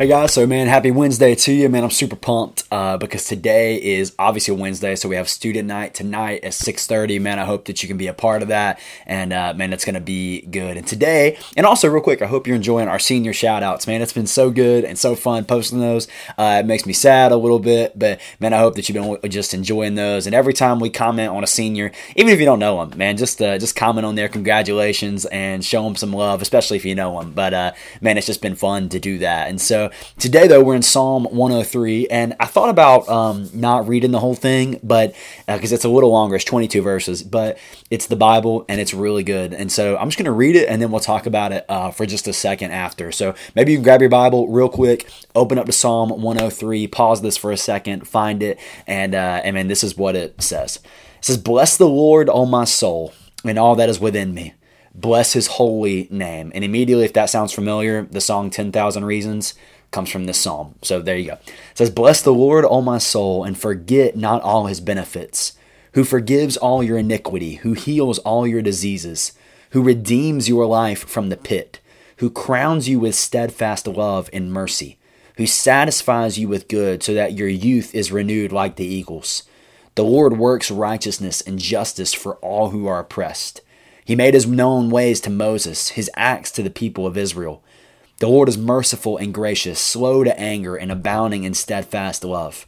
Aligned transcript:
Hey 0.00 0.06
guys, 0.06 0.32
so 0.32 0.46
man, 0.46 0.66
happy 0.66 0.90
Wednesday 0.90 1.34
to 1.34 1.52
you, 1.52 1.68
man. 1.68 1.84
I'm 1.84 1.90
super 1.90 2.16
pumped 2.16 2.64
uh, 2.70 2.96
because 2.96 3.26
today 3.26 3.76
is 3.76 4.14
obviously 4.18 4.56
Wednesday, 4.56 4.96
so 4.96 5.10
we 5.10 5.16
have 5.16 5.28
student 5.28 5.68
night 5.68 5.92
tonight 5.92 6.42
at 6.42 6.52
6:30. 6.52 7.20
Man, 7.20 7.38
I 7.38 7.44
hope 7.44 7.66
that 7.66 7.82
you 7.82 7.86
can 7.86 7.98
be 7.98 8.06
a 8.06 8.14
part 8.14 8.40
of 8.40 8.48
that, 8.48 8.80
and 9.04 9.30
uh, 9.30 9.52
man, 9.54 9.74
it's 9.74 9.84
gonna 9.84 10.00
be 10.00 10.40
good. 10.40 10.78
And 10.78 10.86
today, 10.86 11.36
and 11.54 11.66
also 11.66 11.86
real 11.86 12.02
quick, 12.02 12.22
I 12.22 12.26
hope 12.28 12.46
you're 12.46 12.56
enjoying 12.56 12.88
our 12.88 12.98
senior 12.98 13.34
shout 13.34 13.62
outs, 13.62 13.86
man. 13.86 14.00
It's 14.00 14.14
been 14.14 14.26
so 14.26 14.50
good 14.50 14.86
and 14.86 14.98
so 14.98 15.14
fun 15.14 15.44
posting 15.44 15.80
those. 15.80 16.08
Uh, 16.38 16.60
it 16.60 16.66
makes 16.66 16.86
me 16.86 16.94
sad 16.94 17.30
a 17.30 17.36
little 17.36 17.58
bit, 17.58 17.98
but 17.98 18.22
man, 18.40 18.54
I 18.54 18.58
hope 18.58 18.76
that 18.76 18.88
you've 18.88 19.20
been 19.20 19.30
just 19.30 19.52
enjoying 19.52 19.96
those. 19.96 20.24
And 20.24 20.34
every 20.34 20.54
time 20.54 20.80
we 20.80 20.88
comment 20.88 21.28
on 21.28 21.44
a 21.44 21.46
senior, 21.46 21.92
even 22.16 22.32
if 22.32 22.38
you 22.40 22.46
don't 22.46 22.58
know 22.58 22.86
them, 22.86 22.96
man, 22.96 23.18
just 23.18 23.42
uh, 23.42 23.58
just 23.58 23.76
comment 23.76 24.06
on 24.06 24.14
their 24.14 24.30
congratulations 24.30 25.26
and 25.26 25.62
show 25.62 25.84
them 25.84 25.94
some 25.94 26.14
love, 26.14 26.40
especially 26.40 26.78
if 26.78 26.86
you 26.86 26.94
know 26.94 27.20
them. 27.20 27.32
But 27.32 27.52
uh, 27.52 27.72
man, 28.00 28.16
it's 28.16 28.26
just 28.26 28.40
been 28.40 28.56
fun 28.56 28.88
to 28.88 28.98
do 28.98 29.18
that, 29.18 29.50
and 29.50 29.60
so 29.60 29.89
today, 30.18 30.46
though, 30.46 30.62
we're 30.62 30.76
in 30.76 30.82
Psalm 30.82 31.24
103, 31.24 32.08
and 32.08 32.34
I 32.40 32.46
thought 32.46 32.68
about 32.68 33.08
um, 33.08 33.48
not 33.52 33.88
reading 33.88 34.10
the 34.10 34.18
whole 34.18 34.34
thing, 34.34 34.78
but 34.82 35.14
because 35.46 35.72
uh, 35.72 35.74
it's 35.74 35.84
a 35.84 35.88
little 35.88 36.10
longer, 36.10 36.36
it's 36.36 36.44
22 36.44 36.82
verses, 36.82 37.22
but 37.22 37.58
it's 37.90 38.06
the 38.06 38.16
Bible 38.16 38.64
and 38.68 38.80
it's 38.80 38.94
really 38.94 39.22
good. 39.22 39.52
And 39.52 39.70
so 39.70 39.96
I'm 39.96 40.08
just 40.08 40.18
going 40.18 40.26
to 40.26 40.32
read 40.32 40.56
it, 40.56 40.68
and 40.68 40.80
then 40.80 40.90
we'll 40.90 41.00
talk 41.00 41.26
about 41.26 41.52
it 41.52 41.64
uh, 41.68 41.90
for 41.90 42.06
just 42.06 42.28
a 42.28 42.32
second 42.32 42.70
after. 42.70 43.12
So 43.12 43.34
maybe 43.54 43.72
you 43.72 43.78
can 43.78 43.84
grab 43.84 44.00
your 44.00 44.10
Bible 44.10 44.48
real 44.48 44.68
quick, 44.68 45.10
open 45.34 45.58
up 45.58 45.66
to 45.66 45.72
Psalm 45.72 46.10
103, 46.10 46.86
pause 46.88 47.22
this 47.22 47.36
for 47.36 47.52
a 47.52 47.56
second, 47.56 48.06
find 48.06 48.42
it, 48.42 48.58
and 48.86 49.14
uh, 49.14 49.40
and 49.44 49.54
man, 49.54 49.68
this 49.68 49.84
is 49.84 49.96
what 49.96 50.16
it 50.16 50.40
says. 50.42 50.76
It 51.18 51.24
says, 51.24 51.38
"Bless 51.38 51.76
the 51.76 51.88
Lord, 51.88 52.28
O 52.28 52.46
my 52.46 52.64
soul, 52.64 53.12
and 53.44 53.58
all 53.58 53.74
that 53.76 53.88
is 53.88 54.00
within 54.00 54.34
me." 54.34 54.54
Bless 54.92 55.34
his 55.34 55.46
holy 55.46 56.08
name. 56.10 56.50
And 56.52 56.64
immediately, 56.64 57.04
if 57.04 57.12
that 57.12 57.30
sounds 57.30 57.52
familiar, 57.52 58.02
the 58.10 58.20
song 58.20 58.50
10,000 58.50 59.04
Reasons 59.04 59.54
comes 59.90 60.10
from 60.10 60.26
this 60.26 60.40
psalm. 60.40 60.74
So 60.82 61.00
there 61.00 61.16
you 61.16 61.26
go. 61.26 61.32
It 61.34 61.52
says, 61.74 61.90
Bless 61.90 62.22
the 62.22 62.32
Lord, 62.32 62.64
O 62.64 62.80
my 62.80 62.98
soul, 62.98 63.44
and 63.44 63.58
forget 63.58 64.16
not 64.16 64.42
all 64.42 64.66
his 64.66 64.80
benefits, 64.80 65.54
who 65.92 66.04
forgives 66.04 66.56
all 66.56 66.82
your 66.82 66.98
iniquity, 66.98 67.56
who 67.56 67.72
heals 67.72 68.18
all 68.20 68.46
your 68.46 68.62
diseases, 68.62 69.32
who 69.70 69.82
redeems 69.82 70.48
your 70.48 70.66
life 70.66 71.08
from 71.08 71.28
the 71.28 71.36
pit, 71.36 71.80
who 72.18 72.30
crowns 72.30 72.88
you 72.88 73.00
with 73.00 73.14
steadfast 73.14 73.86
love 73.86 74.28
and 74.32 74.52
mercy, 74.52 74.98
who 75.36 75.46
satisfies 75.46 76.38
you 76.38 76.48
with 76.48 76.68
good 76.68 77.02
so 77.02 77.14
that 77.14 77.32
your 77.32 77.48
youth 77.48 77.94
is 77.94 78.12
renewed 78.12 78.52
like 78.52 78.76
the 78.76 78.84
eagles. 78.84 79.44
The 79.94 80.04
Lord 80.04 80.38
works 80.38 80.70
righteousness 80.70 81.40
and 81.40 81.58
justice 81.58 82.12
for 82.12 82.36
all 82.36 82.70
who 82.70 82.86
are 82.86 83.00
oppressed. 83.00 83.60
He 84.04 84.16
made 84.16 84.34
his 84.34 84.46
known 84.46 84.90
ways 84.90 85.20
to 85.22 85.30
Moses, 85.30 85.90
his 85.90 86.10
acts 86.16 86.50
to 86.52 86.62
the 86.62 86.70
people 86.70 87.06
of 87.06 87.16
Israel. 87.16 87.62
The 88.20 88.28
Lord 88.28 88.50
is 88.50 88.58
merciful 88.58 89.16
and 89.16 89.32
gracious, 89.32 89.80
slow 89.80 90.24
to 90.24 90.38
anger, 90.38 90.76
and 90.76 90.92
abounding 90.92 91.44
in 91.44 91.54
steadfast 91.54 92.22
love. 92.22 92.66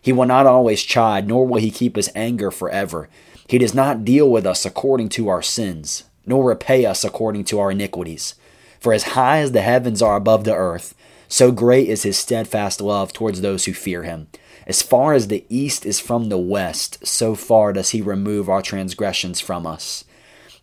He 0.00 0.14
will 0.14 0.24
not 0.24 0.46
always 0.46 0.82
chide, 0.82 1.28
nor 1.28 1.46
will 1.46 1.60
he 1.60 1.70
keep 1.70 1.96
his 1.96 2.10
anger 2.14 2.50
forever. 2.50 3.10
He 3.46 3.58
does 3.58 3.74
not 3.74 4.06
deal 4.06 4.30
with 4.30 4.46
us 4.46 4.64
according 4.64 5.10
to 5.10 5.28
our 5.28 5.42
sins, 5.42 6.04
nor 6.24 6.42
repay 6.42 6.86
us 6.86 7.04
according 7.04 7.44
to 7.44 7.60
our 7.60 7.70
iniquities. 7.70 8.34
For 8.80 8.94
as 8.94 9.12
high 9.12 9.40
as 9.40 9.52
the 9.52 9.60
heavens 9.60 10.00
are 10.00 10.16
above 10.16 10.44
the 10.44 10.54
earth, 10.54 10.94
so 11.28 11.52
great 11.52 11.90
is 11.90 12.04
his 12.04 12.18
steadfast 12.18 12.80
love 12.80 13.12
towards 13.12 13.42
those 13.42 13.66
who 13.66 13.74
fear 13.74 14.04
him. 14.04 14.28
As 14.66 14.80
far 14.80 15.12
as 15.12 15.28
the 15.28 15.44
east 15.50 15.84
is 15.84 16.00
from 16.00 16.30
the 16.30 16.38
west, 16.38 17.06
so 17.06 17.34
far 17.34 17.74
does 17.74 17.90
he 17.90 18.00
remove 18.00 18.48
our 18.48 18.62
transgressions 18.62 19.38
from 19.38 19.66
us. 19.66 20.04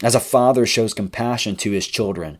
As 0.02 0.16
a 0.16 0.20
father 0.20 0.66
shows 0.66 0.96
compassion 0.96 1.56
to 1.58 1.70
his 1.70 1.86
children, 1.86 2.40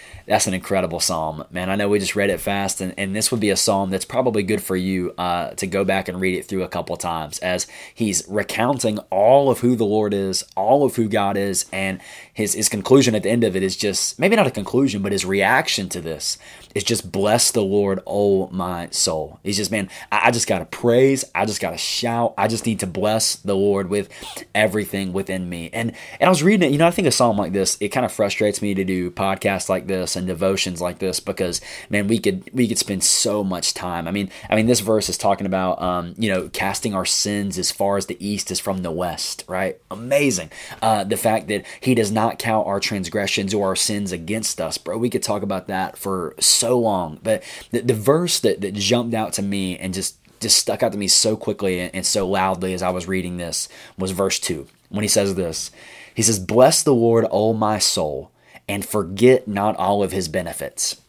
that's 0.25 0.47
an 0.47 0.53
incredible 0.53 0.99
psalm, 0.99 1.43
man. 1.51 1.69
I 1.69 1.75
know 1.75 1.89
we 1.89 1.99
just 1.99 2.15
read 2.15 2.29
it 2.29 2.39
fast, 2.39 2.81
and, 2.81 2.93
and 2.97 3.15
this 3.15 3.31
would 3.31 3.39
be 3.39 3.49
a 3.49 3.57
psalm 3.57 3.89
that's 3.89 4.05
probably 4.05 4.43
good 4.43 4.61
for 4.61 4.75
you 4.75 5.13
uh, 5.17 5.51
to 5.51 5.67
go 5.67 5.83
back 5.83 6.07
and 6.07 6.19
read 6.19 6.37
it 6.37 6.45
through 6.45 6.63
a 6.63 6.67
couple 6.67 6.95
times 6.97 7.39
as 7.39 7.67
he's 7.93 8.23
recounting 8.27 8.99
all 9.09 9.49
of 9.49 9.59
who 9.59 9.75
the 9.75 9.85
Lord 9.85 10.13
is, 10.13 10.43
all 10.55 10.83
of 10.83 10.95
who 10.95 11.07
God 11.07 11.37
is, 11.37 11.65
and 11.71 11.99
his, 12.33 12.53
his 12.53 12.69
conclusion 12.69 13.15
at 13.15 13.23
the 13.23 13.29
end 13.29 13.43
of 13.43 13.55
it 13.55 13.63
is 13.63 13.75
just 13.75 14.19
maybe 14.19 14.35
not 14.35 14.47
a 14.47 14.51
conclusion, 14.51 15.01
but 15.01 15.11
his 15.11 15.25
reaction 15.25 15.89
to 15.89 16.01
this 16.01 16.37
is 16.75 16.83
just 16.83 17.11
bless 17.11 17.51
the 17.51 17.61
Lord, 17.61 18.01
oh 18.07 18.47
my 18.47 18.89
soul. 18.91 19.39
He's 19.43 19.57
just, 19.57 19.71
man, 19.71 19.89
I, 20.11 20.27
I 20.27 20.31
just 20.31 20.47
got 20.47 20.59
to 20.59 20.65
praise. 20.65 21.25
I 21.35 21.45
just 21.45 21.61
got 21.61 21.71
to 21.71 21.77
shout. 21.77 22.33
I 22.37 22.47
just 22.47 22.65
need 22.65 22.79
to 22.79 22.87
bless 22.87 23.35
the 23.35 23.55
Lord 23.55 23.89
with 23.89 24.09
everything 24.55 25.13
within 25.13 25.49
me. 25.49 25.69
And, 25.73 25.91
and 26.19 26.27
I 26.27 26.29
was 26.29 26.43
reading 26.43 26.69
it, 26.69 26.71
you 26.71 26.77
know, 26.77 26.87
I 26.87 26.91
think 26.91 27.07
a 27.07 27.11
psalm 27.11 27.37
like 27.37 27.53
this, 27.53 27.77
it 27.81 27.89
kind 27.89 28.05
of 28.05 28.11
frustrates 28.11 28.61
me 28.61 28.73
to 28.73 28.83
do 28.83 29.11
podcasts 29.11 29.69
like 29.69 29.87
this 29.87 30.10
and 30.15 30.27
devotions 30.27 30.81
like 30.81 30.99
this 30.99 31.19
because, 31.19 31.61
man, 31.89 32.07
we 32.07 32.19
could, 32.19 32.49
we 32.53 32.67
could 32.67 32.77
spend 32.77 33.03
so 33.03 33.43
much 33.43 33.73
time. 33.73 34.07
I 34.07 34.11
mean, 34.11 34.29
I 34.49 34.55
mean, 34.55 34.67
this 34.67 34.79
verse 34.79 35.09
is 35.09 35.17
talking 35.17 35.45
about, 35.45 35.81
um, 35.81 36.13
you 36.17 36.31
know, 36.31 36.49
casting 36.49 36.93
our 36.93 37.05
sins 37.05 37.57
as 37.57 37.71
far 37.71 37.97
as 37.97 38.05
the 38.05 38.25
east 38.25 38.51
is 38.51 38.59
from 38.59 38.83
the 38.83 38.91
west, 38.91 39.43
right? 39.47 39.79
Amazing. 39.89 40.51
Uh, 40.81 41.03
the 41.03 41.17
fact 41.17 41.47
that 41.47 41.65
he 41.79 41.95
does 41.95 42.11
not 42.11 42.39
count 42.39 42.67
our 42.67 42.79
transgressions 42.79 43.53
or 43.53 43.67
our 43.67 43.75
sins 43.75 44.11
against 44.11 44.61
us, 44.61 44.77
bro. 44.77 44.97
We 44.97 45.09
could 45.09 45.23
talk 45.23 45.43
about 45.43 45.67
that 45.67 45.97
for 45.97 46.35
so 46.39 46.77
long. 46.79 47.19
But 47.23 47.43
the, 47.71 47.81
the 47.81 47.93
verse 47.93 48.39
that, 48.39 48.61
that 48.61 48.73
jumped 48.73 49.13
out 49.13 49.33
to 49.33 49.41
me 49.41 49.77
and 49.77 49.93
just 49.93 50.17
just 50.41 50.57
stuck 50.57 50.81
out 50.83 50.91
to 50.91 50.97
me 50.97 51.07
so 51.07 51.37
quickly 51.37 51.79
and, 51.79 52.05
so 52.05 52.27
loudly 52.27 52.73
as 52.73 52.81
I 52.81 52.89
was 52.89 53.07
reading 53.07 53.37
this 53.37 53.69
was 53.97 54.09
verse 54.09 54.39
2 54.39 54.67
when 54.89 55.03
he 55.03 55.07
says 55.07 55.35
this. 55.35 55.71
He 56.13 56.21
says, 56.21 56.39
Bless 56.39 56.83
the 56.83 56.93
Lord, 56.93 57.25
O 57.31 57.53
my 57.53 57.79
soul, 57.79 58.31
and 58.67 58.85
forget 58.85 59.47
not 59.47 59.75
all 59.77 60.03
of 60.03 60.11
his 60.11 60.27
benefits. 60.27 61.01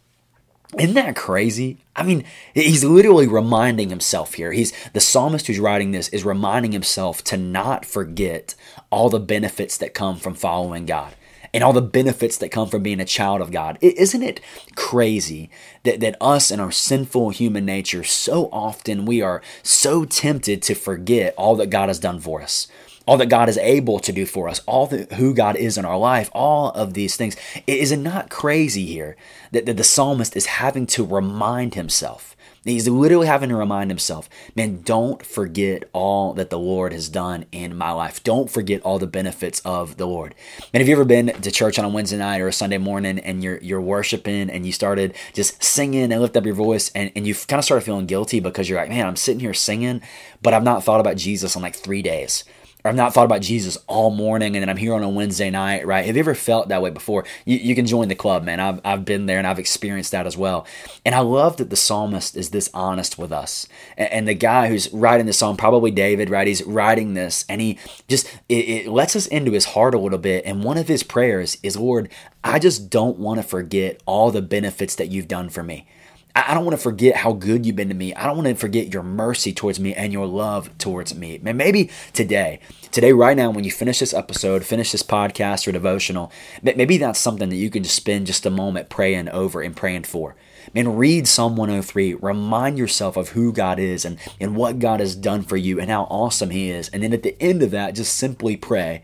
Isn't 0.78 0.94
that 0.94 1.16
crazy? 1.16 1.78
I 1.94 2.02
mean, 2.02 2.24
he's 2.54 2.82
literally 2.82 3.26
reminding 3.26 3.90
himself 3.90 4.34
here. 4.34 4.52
He's 4.52 4.72
the 4.94 5.00
psalmist 5.00 5.46
who's 5.46 5.58
writing 5.58 5.90
this 5.90 6.08
is 6.08 6.24
reminding 6.24 6.72
himself 6.72 7.22
to 7.24 7.36
not 7.36 7.84
forget 7.84 8.54
all 8.90 9.10
the 9.10 9.20
benefits 9.20 9.76
that 9.76 9.92
come 9.92 10.16
from 10.16 10.34
following 10.34 10.86
God 10.86 11.14
and 11.52 11.62
all 11.62 11.72
the 11.72 11.82
benefits 11.82 12.38
that 12.38 12.50
come 12.50 12.68
from 12.68 12.82
being 12.82 13.00
a 13.00 13.04
child 13.04 13.42
of 13.42 13.50
God. 13.50 13.76
Isn't 13.80 14.22
it 14.22 14.40
crazy 14.74 15.50
that, 15.82 16.00
that 16.00 16.16
us 16.20 16.50
and 16.50 16.60
our 16.60 16.72
sinful 16.72 17.30
human 17.30 17.66
nature, 17.66 18.04
so 18.04 18.48
often 18.50 19.04
we 19.04 19.20
are 19.20 19.42
so 19.62 20.04
tempted 20.04 20.62
to 20.62 20.74
forget 20.74 21.34
all 21.36 21.56
that 21.56 21.70
God 21.70 21.88
has 21.88 21.98
done 21.98 22.20
for 22.20 22.40
us? 22.40 22.66
All 23.06 23.16
that 23.16 23.28
God 23.28 23.48
is 23.48 23.58
able 23.58 23.98
to 24.00 24.12
do 24.12 24.26
for 24.26 24.48
us, 24.48 24.60
all 24.66 24.86
that 24.88 25.12
who 25.12 25.34
God 25.34 25.56
is 25.56 25.78
in 25.78 25.84
our 25.84 25.98
life, 25.98 26.30
all 26.32 26.70
of 26.70 26.94
these 26.94 27.16
things. 27.16 27.36
Is 27.66 27.92
it 27.92 27.98
not 27.98 28.30
crazy 28.30 28.86
here 28.86 29.16
that, 29.50 29.66
that 29.66 29.76
the 29.76 29.84
psalmist 29.84 30.36
is 30.36 30.46
having 30.46 30.86
to 30.88 31.04
remind 31.04 31.74
himself 31.74 32.32
He's 32.64 32.88
literally 32.88 33.26
having 33.26 33.48
to 33.48 33.56
remind 33.56 33.90
himself, 33.90 34.28
man, 34.54 34.82
don't 34.82 35.24
forget 35.26 35.88
all 35.92 36.32
that 36.34 36.50
the 36.50 36.58
Lord 36.58 36.92
has 36.92 37.08
done 37.08 37.44
in 37.50 37.76
my 37.76 37.90
life. 37.90 38.22
Don't 38.22 38.48
forget 38.48 38.80
all 38.82 39.00
the 39.00 39.06
benefits 39.08 39.60
of 39.64 39.96
the 39.96 40.06
Lord. 40.06 40.36
And 40.72 40.80
have 40.80 40.88
you 40.88 40.94
ever 40.94 41.04
been 41.04 41.26
to 41.26 41.50
church 41.50 41.78
on 41.78 41.84
a 41.84 41.88
Wednesday 41.88 42.18
night 42.18 42.40
or 42.40 42.46
a 42.46 42.52
Sunday 42.52 42.78
morning 42.78 43.18
and 43.18 43.42
you're 43.42 43.58
you're 43.58 43.80
worshiping 43.80 44.48
and 44.48 44.64
you 44.64 44.70
started 44.70 45.16
just 45.32 45.62
singing 45.62 46.12
and 46.12 46.22
lift 46.22 46.36
up 46.36 46.46
your 46.46 46.54
voice 46.54 46.92
and, 46.94 47.10
and 47.16 47.26
you 47.26 47.34
kind 47.34 47.58
of 47.58 47.64
started 47.64 47.84
feeling 47.84 48.06
guilty 48.06 48.38
because 48.38 48.68
you're 48.68 48.78
like, 48.78 48.90
man, 48.90 49.06
I'm 49.06 49.16
sitting 49.16 49.40
here 49.40 49.54
singing, 49.54 50.00
but 50.40 50.54
I've 50.54 50.62
not 50.62 50.84
thought 50.84 51.00
about 51.00 51.16
Jesus 51.16 51.56
in 51.56 51.62
like 51.62 51.74
three 51.74 52.02
days. 52.02 52.44
I've 52.84 52.96
not 52.96 53.14
thought 53.14 53.26
about 53.26 53.42
Jesus 53.42 53.78
all 53.86 54.10
morning 54.10 54.56
and 54.56 54.62
then 54.62 54.68
I'm 54.68 54.76
here 54.76 54.94
on 54.94 55.04
a 55.04 55.08
Wednesday 55.08 55.50
night, 55.50 55.86
right? 55.86 56.04
Have 56.04 56.16
you 56.16 56.20
ever 56.20 56.34
felt 56.34 56.68
that 56.68 56.82
way 56.82 56.90
before? 56.90 57.24
You, 57.44 57.56
you 57.58 57.74
can 57.76 57.86
join 57.86 58.08
the 58.08 58.16
club, 58.16 58.42
man. 58.42 58.58
I've, 58.58 58.80
I've 58.84 59.04
been 59.04 59.26
there 59.26 59.38
and 59.38 59.46
I've 59.46 59.60
experienced 59.60 60.10
that 60.10 60.26
as 60.26 60.36
well. 60.36 60.66
And 61.06 61.14
I 61.14 61.20
love 61.20 61.58
that 61.58 61.70
the 61.70 61.76
psalmist 61.76 62.36
is 62.36 62.50
this 62.50 62.68
honest 62.74 63.18
with 63.18 63.30
us. 63.30 63.68
And, 63.96 64.12
and 64.12 64.28
the 64.28 64.34
guy 64.34 64.68
who's 64.68 64.92
writing 64.92 65.26
the 65.26 65.32
psalm, 65.32 65.56
probably 65.56 65.92
David, 65.92 66.28
right? 66.28 66.46
He's 66.46 66.64
writing 66.64 67.14
this 67.14 67.44
and 67.48 67.60
he 67.60 67.78
just, 68.08 68.26
it, 68.48 68.68
it 68.68 68.88
lets 68.88 69.14
us 69.14 69.28
into 69.28 69.52
his 69.52 69.66
heart 69.66 69.94
a 69.94 69.98
little 69.98 70.18
bit. 70.18 70.44
And 70.44 70.64
one 70.64 70.76
of 70.76 70.88
his 70.88 71.04
prayers 71.04 71.58
is, 71.62 71.76
Lord, 71.76 72.08
I 72.42 72.58
just 72.58 72.90
don't 72.90 73.18
want 73.18 73.40
to 73.40 73.46
forget 73.46 74.02
all 74.06 74.32
the 74.32 74.42
benefits 74.42 74.96
that 74.96 75.08
you've 75.08 75.28
done 75.28 75.50
for 75.50 75.62
me. 75.62 75.86
I 76.34 76.54
don't 76.54 76.64
want 76.64 76.76
to 76.76 76.82
forget 76.82 77.16
how 77.16 77.32
good 77.32 77.66
you've 77.66 77.76
been 77.76 77.88
to 77.88 77.94
me. 77.94 78.14
I 78.14 78.24
don't 78.24 78.36
want 78.36 78.48
to 78.48 78.54
forget 78.54 78.92
your 78.92 79.02
mercy 79.02 79.52
towards 79.52 79.78
me 79.78 79.94
and 79.94 80.14
your 80.14 80.26
love 80.26 80.70
towards 80.78 81.14
me. 81.14 81.38
Man, 81.42 81.58
maybe 81.58 81.90
today, 82.14 82.60
today, 82.90 83.12
right 83.12 83.36
now, 83.36 83.50
when 83.50 83.64
you 83.64 83.70
finish 83.70 83.98
this 83.98 84.14
episode, 84.14 84.64
finish 84.64 84.92
this 84.92 85.02
podcast 85.02 85.68
or 85.68 85.72
devotional, 85.72 86.32
maybe 86.62 86.96
that's 86.96 87.18
something 87.18 87.50
that 87.50 87.56
you 87.56 87.68
can 87.68 87.82
just 87.82 87.96
spend 87.96 88.26
just 88.26 88.46
a 88.46 88.50
moment 88.50 88.88
praying 88.88 89.28
over 89.28 89.60
and 89.60 89.76
praying 89.76 90.04
for. 90.04 90.34
Man, 90.72 90.96
read 90.96 91.28
Psalm 91.28 91.56
103. 91.56 92.14
Remind 92.14 92.78
yourself 92.78 93.18
of 93.18 93.30
who 93.30 93.52
God 93.52 93.78
is 93.78 94.06
and, 94.06 94.18
and 94.40 94.56
what 94.56 94.78
God 94.78 95.00
has 95.00 95.14
done 95.14 95.42
for 95.42 95.58
you 95.58 95.78
and 95.78 95.90
how 95.90 96.04
awesome 96.04 96.48
He 96.48 96.70
is. 96.70 96.88
And 96.88 97.02
then 97.02 97.12
at 97.12 97.24
the 97.24 97.40
end 97.42 97.62
of 97.62 97.72
that, 97.72 97.94
just 97.94 98.16
simply 98.16 98.56
pray 98.56 99.02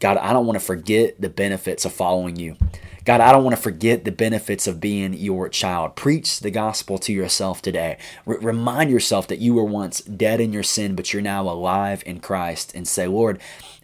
God, 0.00 0.16
I 0.16 0.32
don't 0.32 0.46
want 0.46 0.58
to 0.58 0.64
forget 0.64 1.20
the 1.20 1.28
benefits 1.28 1.84
of 1.84 1.92
following 1.92 2.36
you. 2.36 2.56
God, 3.04 3.20
I 3.20 3.32
don't 3.32 3.42
want 3.42 3.56
to 3.56 3.62
forget 3.62 4.04
the 4.04 4.12
benefits 4.12 4.66
of 4.66 4.80
being 4.80 5.14
your 5.14 5.48
child. 5.48 5.96
Preach 5.96 6.40
the 6.40 6.50
gospel 6.50 6.98
to 6.98 7.12
yourself 7.12 7.62
today. 7.62 7.96
R- 8.26 8.38
remind 8.38 8.90
yourself 8.90 9.26
that 9.28 9.38
you 9.38 9.54
were 9.54 9.64
once 9.64 10.00
dead 10.02 10.40
in 10.40 10.52
your 10.52 10.62
sin, 10.62 10.94
but 10.94 11.12
you're 11.12 11.22
now 11.22 11.48
alive 11.48 12.02
in 12.04 12.20
Christ. 12.20 12.74
And 12.74 12.86
say, 12.86 13.06
Lord, 13.06 13.40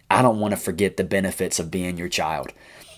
I 0.09 0.21
don't 0.21 0.39
want 0.39 0.51
to 0.51 0.59
forget 0.59 0.97
the 0.97 1.03
benefits 1.03 1.59
of 1.59 1.71
being 1.71 1.97
your 1.97 2.07
child. 2.07 2.51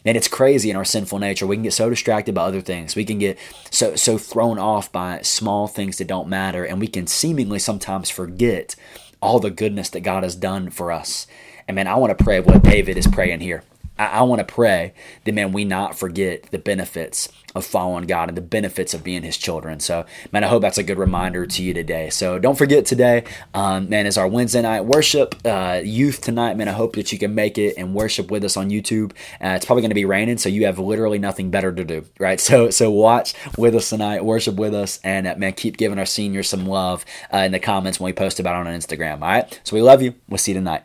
And 0.06 0.16
it's 0.16 0.28
crazy 0.28 0.70
in 0.70 0.76
our 0.76 0.86
sinful 0.86 1.20
nature. 1.20 1.48
We 1.48 1.56
can 1.56 1.64
get 1.64 1.74
so 1.74 1.90
distracted 1.90 2.36
by 2.36 2.44
other 2.44 2.62
things. 2.62 2.96
We 2.96 3.06
can 3.06 3.20
get 3.20 3.38
so 3.72 3.96
so 3.96 4.18
thrown 4.18 4.60
off 4.60 4.92
by 4.92 5.22
small 5.22 5.68
things 5.68 5.98
that 5.98 6.08
don't 6.08 6.30
matter, 6.30 6.64
and 6.64 6.80
we 6.80 6.88
can 6.88 7.08
seemingly 7.08 7.60
sometimes 7.60 8.10
forget 8.10 8.76
all 9.22 9.40
the 9.40 9.50
goodness 9.52 9.90
that 9.90 10.02
God 10.02 10.24
has 10.24 10.36
done 10.36 10.70
for 10.70 10.92
us. 10.92 11.28
And 11.68 11.76
man, 11.76 11.88
I 11.88 11.96
want 11.96 12.18
to 12.18 12.24
pray 12.24 12.40
what 12.40 12.64
David 12.64 12.98
is 12.98 13.08
praying 13.08 13.42
here. 13.42 13.64
I, 14.00 14.06
I 14.06 14.22
want 14.24 14.40
to 14.40 14.46
pray 14.46 14.94
that, 15.24 15.34
man, 15.34 15.52
we 15.52 15.66
not 15.66 15.98
forget 15.98 16.44
the 16.52 16.58
benefits 16.58 17.30
of 17.56 17.66
following 17.66 18.06
God 18.06 18.30
and 18.30 18.38
the 18.38 18.42
benefits 18.42 18.94
of 18.94 19.04
being 19.04 19.24
His 19.24 19.38
children. 19.38 19.80
So, 19.80 20.06
man, 20.32 20.44
I 20.44 20.48
hope 20.48 20.62
that's 20.62 20.78
a 20.78 20.84
good 20.84 20.98
reminder 20.98 21.46
to 21.46 21.64
you 21.64 21.74
today. 21.74 22.10
So, 22.10 22.40
don't 22.40 22.58
forget 22.58 22.86
today, 22.86 23.24
um, 23.54 23.90
man, 23.90 24.06
is 24.06 24.18
our 24.18 24.28
Wednesday 24.28 24.62
night 24.62 24.82
worship 24.82 25.36
uh, 25.46 25.82
youth 25.84 26.22
tonight. 26.22 26.56
Man, 26.56 26.68
I 26.68 26.74
hope 26.74 26.96
that 26.96 27.12
you 27.12 27.20
can 27.20 27.36
make 27.36 27.58
it 27.58 27.76
and 27.78 27.94
worship 27.94 28.32
with 28.32 28.44
us 28.44 28.58
on 28.58 28.70
YouTube. 28.70 29.12
Uh, 29.42 29.56
it's 29.56 29.66
probably 29.66 29.82
going 29.82 29.92
to 29.92 29.96
be 29.96 30.06
raining, 30.06 30.38
so 30.38 30.50
you 30.50 30.66
have 30.66 30.80
literally 30.80 31.20
nothing 31.20 31.50
better 31.52 31.72
to 31.72 31.84
do, 31.84 32.06
right? 32.20 32.40
So, 32.48 32.70
so 32.70 32.90
watch 32.90 33.34
with 33.58 33.76
us 33.76 33.90
tonight, 33.90 34.24
worship 34.24 34.56
with 34.56 34.74
us, 34.74 35.02
and 35.04 35.28
uh, 35.28 35.36
man, 35.36 35.52
keep 35.52 35.76
giving 35.76 36.00
our 36.00 36.06
seniors 36.06 36.48
some 36.48 36.66
love 36.66 37.04
uh, 37.34 37.40
in 37.40 37.52
the 37.52 37.60
comments 37.60 38.00
when 38.00 38.06
we 38.06 38.14
post 38.14 38.40
about 38.40 38.66
it 38.66 38.70
on 38.70 38.74
Instagram. 38.74 39.22
All 39.22 39.28
right. 39.28 39.60
So, 39.66 39.76
we 39.76 39.82
love 39.82 40.02
you. 40.02 40.14
We'll 40.30 40.38
see 40.38 40.52
you 40.52 40.60
tonight. 40.60 40.84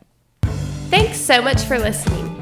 Thanks 0.91 1.19
so 1.19 1.41
much 1.41 1.63
for 1.63 1.79
listening. 1.79 2.42